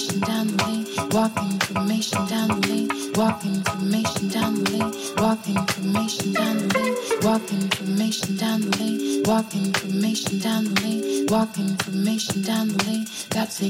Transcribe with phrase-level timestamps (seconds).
[0.00, 0.86] information down the lane.
[1.10, 3.12] Walk information down the lane.
[3.14, 4.92] Walk information down the lane.
[5.16, 6.96] Walk information down the lane.
[7.22, 9.22] Walk information down the lane.
[9.24, 11.26] Walk information down the lane.
[11.28, 13.06] Walk information down the lane.
[13.30, 13.60] That's.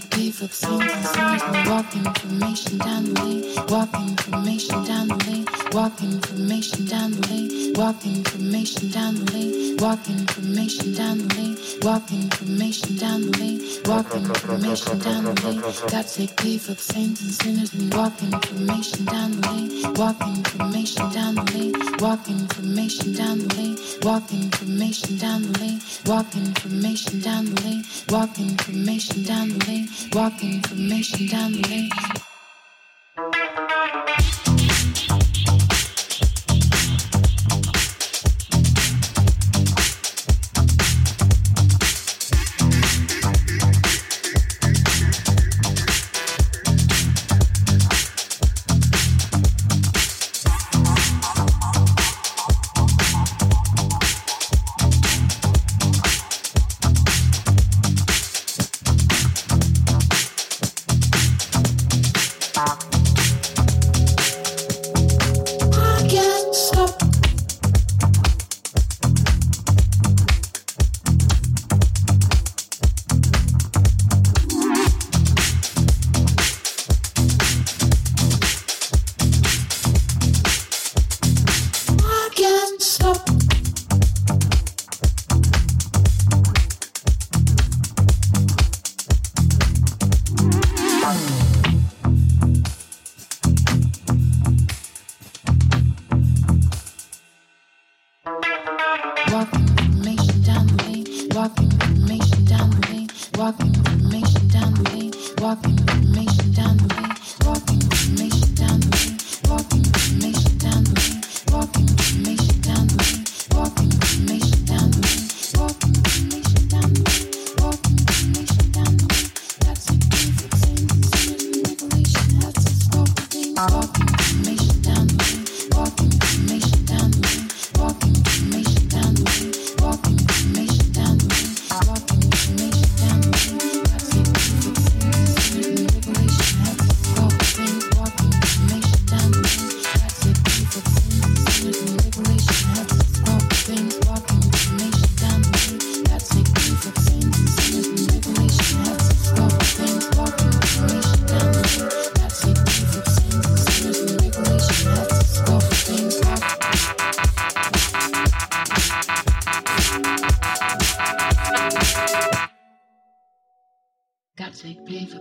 [1.69, 3.45] Walk information down the lane.
[3.69, 5.40] Walk information down the lane.
[5.73, 7.73] Walking formation down the lane.
[7.75, 9.77] Walking formation down the lane.
[9.77, 11.57] Walking formation down the lane.
[11.83, 13.61] Walking formation down the lane.
[13.85, 15.61] Walking formation down the lane.
[15.89, 17.73] That's a for the saints and sinners.
[17.73, 19.95] And walking formation down the lane.
[19.95, 21.73] Walking formation down the lane.
[22.01, 23.79] Walking formation down the lane.
[24.03, 25.81] Walking formation down the lane.
[26.05, 27.85] Walking formation down the lane.
[28.09, 29.89] Walking formation down the lane.
[30.13, 32.20] Walk information down the lane.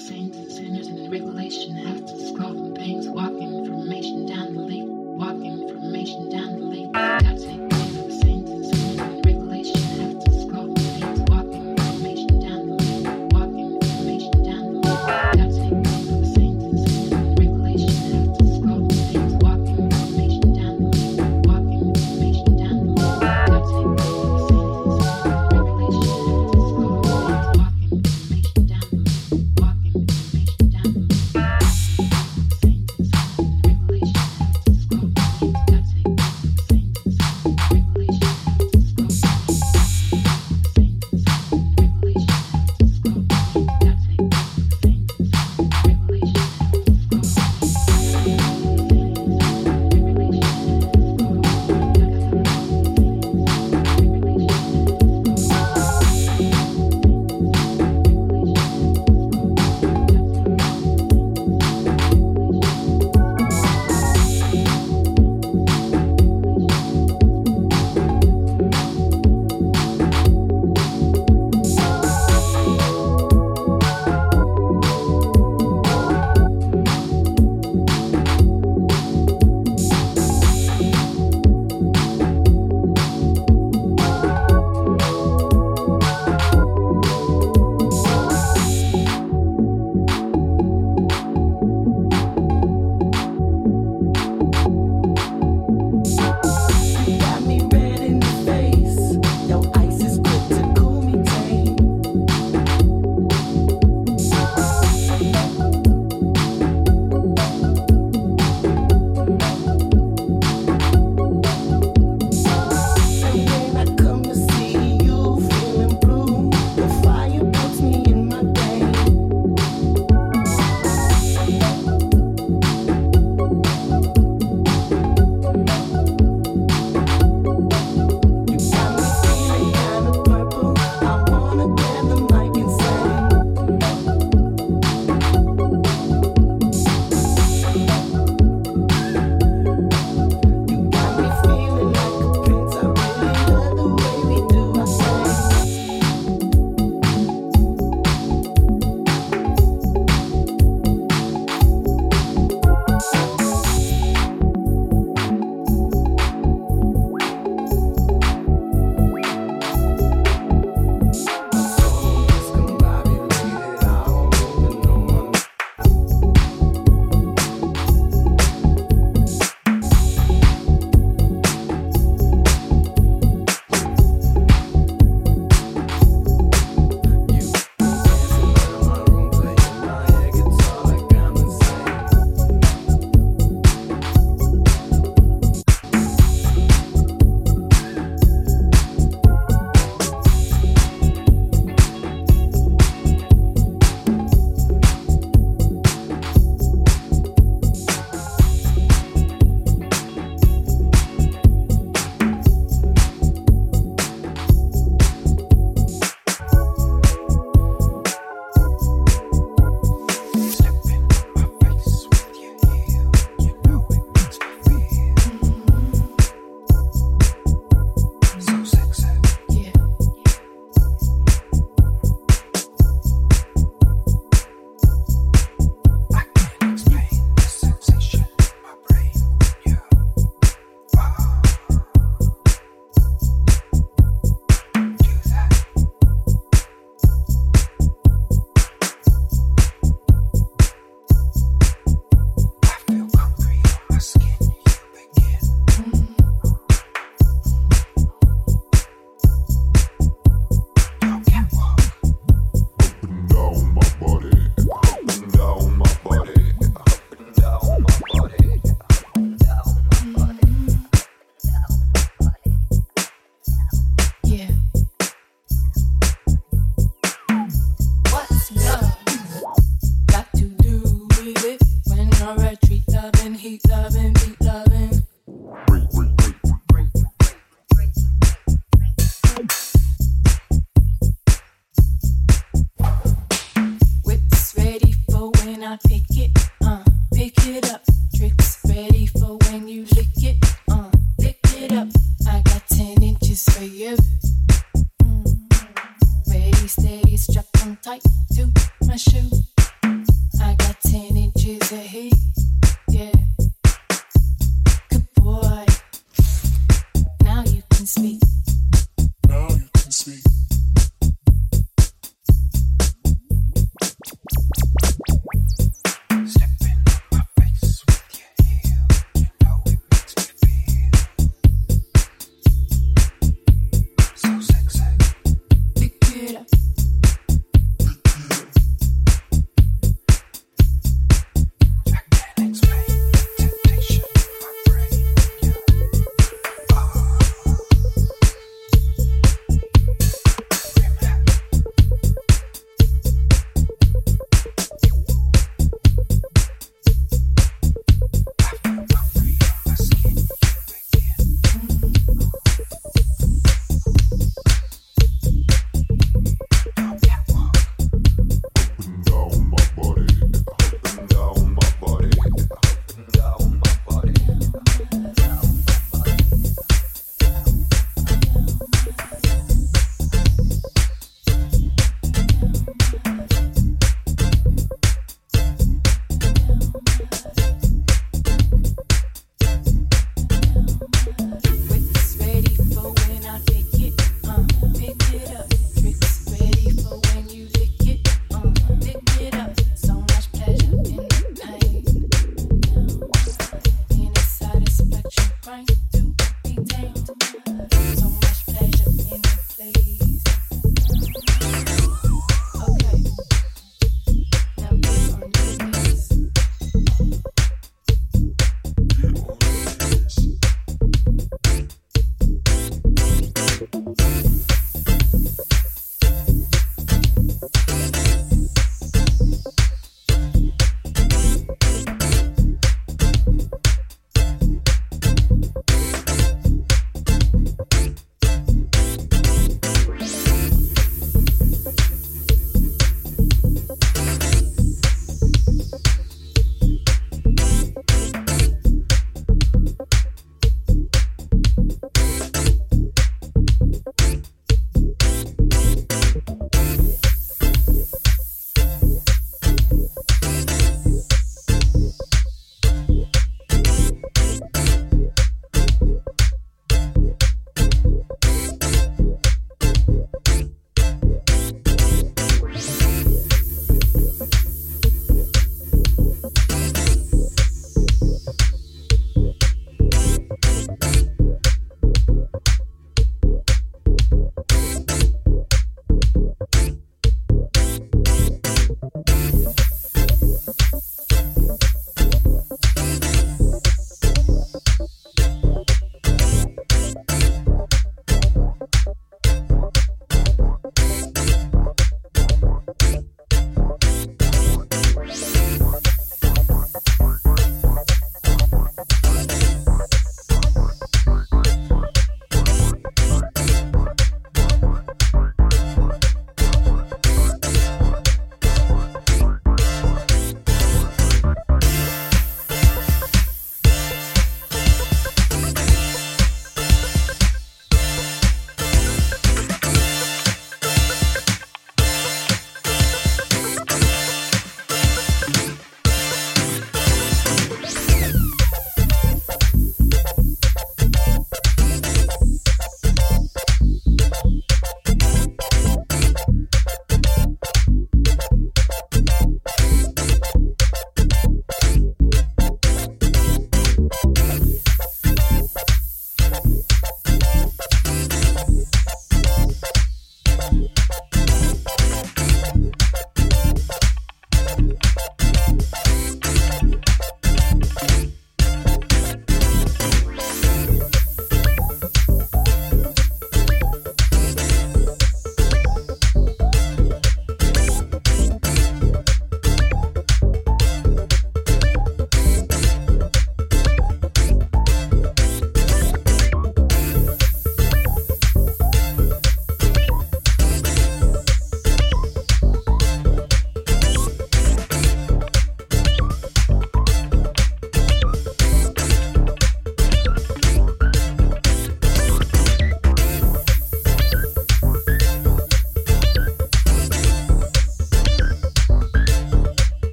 [0.00, 4.60] saints and sinners and in Revelation have to scroll from pains, walking information down the
[4.60, 6.92] lake, walking information down the lake.
[6.92, 7.69] That's it.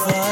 [0.00, 0.23] Like